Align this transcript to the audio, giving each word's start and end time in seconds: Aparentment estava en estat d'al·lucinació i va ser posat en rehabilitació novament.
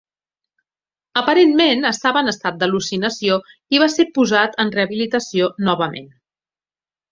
Aparentment 1.21 1.89
estava 1.89 2.23
en 2.25 2.31
estat 2.31 2.57
d'al·lucinació 2.63 3.37
i 3.77 3.83
va 3.85 3.91
ser 3.97 4.07
posat 4.17 4.59
en 4.67 4.75
rehabilitació 4.79 5.53
novament. 5.71 6.13